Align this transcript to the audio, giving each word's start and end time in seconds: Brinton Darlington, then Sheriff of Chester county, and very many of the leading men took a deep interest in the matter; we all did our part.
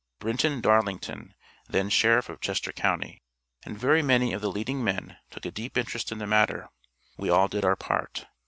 Brinton 0.17 0.61
Darlington, 0.61 1.35
then 1.69 1.91
Sheriff 1.91 2.27
of 2.27 2.41
Chester 2.41 2.71
county, 2.71 3.21
and 3.61 3.77
very 3.77 4.01
many 4.01 4.33
of 4.33 4.41
the 4.41 4.49
leading 4.49 4.83
men 4.83 5.17
took 5.29 5.45
a 5.45 5.51
deep 5.51 5.77
interest 5.77 6.11
in 6.11 6.17
the 6.17 6.25
matter; 6.25 6.69
we 7.17 7.29
all 7.29 7.47
did 7.47 7.63
our 7.63 7.75
part. 7.75 8.25